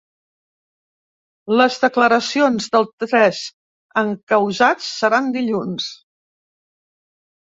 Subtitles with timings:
[1.59, 3.41] Les declaracions dels tres
[4.03, 5.91] encausats seran dilluns.